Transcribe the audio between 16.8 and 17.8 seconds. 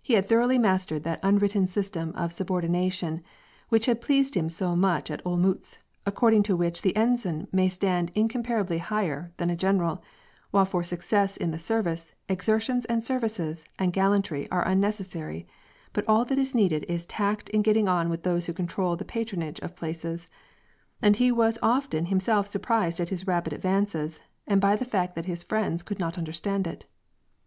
is tact in